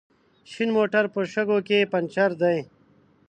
شين 0.51 0.69
موټر 0.77 1.03
په 1.13 1.19
شګو 1.33 1.57
کې 1.67 1.89
پنچر 1.91 2.31
دی 2.41 2.57